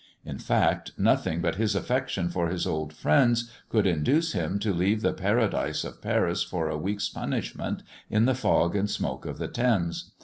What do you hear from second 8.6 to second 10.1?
and smoke of the Thames.